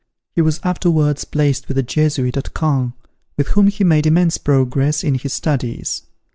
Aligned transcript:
He 0.33 0.41
was 0.41 0.59
afterwards 0.63 1.25
placed 1.25 1.67
with 1.67 1.75
the 1.77 1.83
Jesuits 1.83 2.35
at 2.35 2.55
Caen, 2.55 2.93
with 3.37 3.49
whom 3.49 3.67
he 3.67 3.83
made 3.83 4.07
immense 4.07 4.39
progress 4.39 5.03
in 5.03 5.13
his 5.13 5.31
studies. 5.33 6.01